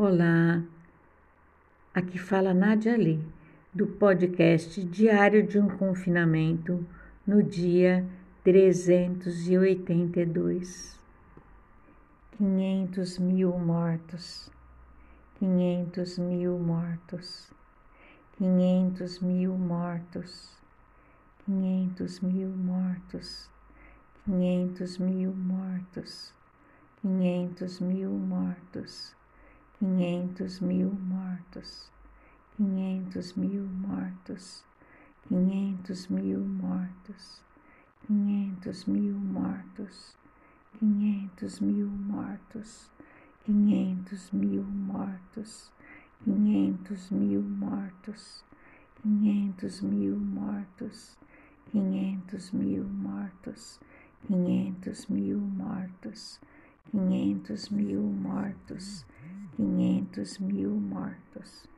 Olá, 0.00 0.62
aqui 1.92 2.20
fala 2.20 2.54
Nadia 2.54 2.94
Ali, 2.94 3.20
do 3.74 3.84
podcast 3.84 4.80
Diário 4.84 5.44
de 5.44 5.58
um 5.58 5.66
Confinamento, 5.66 6.86
no 7.26 7.42
dia 7.42 8.06
382. 8.44 10.96
500 12.36 13.18
mil 13.18 13.58
mortos, 13.58 14.48
500 15.40 16.18
mil 16.18 16.56
mortos, 16.60 17.52
500 18.36 19.18
mil 19.18 19.58
mortos, 19.58 20.56
500 21.44 22.20
mil 22.20 22.50
mortos, 22.50 23.50
500 24.24 24.98
mil 24.98 25.34
mortos, 25.34 26.32
500 27.02 27.80
mil 27.80 28.12
mortos 28.12 29.18
quinhentos 29.78 30.60
mil 30.60 30.90
mortos, 30.90 31.88
quinhentos 32.56 33.36
mil 33.36 33.62
mortos, 33.62 34.64
quinhentos 35.28 36.10
mil 36.10 36.40
mortos, 36.40 37.40
quinhentos 38.04 38.88
mil 38.88 39.14
mortos, 39.14 40.16
quinhentos 40.80 41.60
mil 41.60 41.86
mortos, 41.86 42.90
quinhentos 43.44 44.32
mil 44.32 44.64
mortos, 44.64 45.70
quinhentos 46.24 47.12
mil 47.12 47.40
mortos, 47.40 48.42
quinhentos 49.04 49.80
mil 49.80 50.16
mortos, 50.16 51.16
quinhentos 51.70 52.52
mil 52.52 52.82
mortos, 52.82 53.78
quinhentos 54.26 55.08
mil 55.08 55.38
mortos, 55.38 56.40
quinhentos 56.90 57.70
mil 57.70 58.02
mortos 58.02 59.04
quinhentos 59.58 60.38
mil 60.38 60.70
mortos. 60.70 61.68